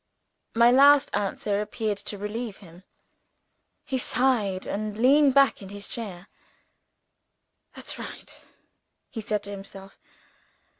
My 0.55 0.71
last 0.71 1.11
answer 1.15 1.61
appeared 1.61 1.99
to 1.99 2.17
relieve 2.17 2.57
him. 2.57 2.81
He 3.85 3.99
sighed, 3.99 4.65
and 4.65 4.97
leaned 4.97 5.35
back 5.35 5.61
in 5.61 5.69
his 5.69 5.87
chair. 5.87 6.27
"That's 7.75 7.99
right!" 7.99 8.43
he 9.11 9.21
said 9.21 9.43
to 9.43 9.51
himself. 9.51 9.99